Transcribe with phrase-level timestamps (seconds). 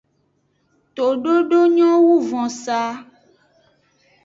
[0.95, 2.91] Tododo nyo wu vosaa.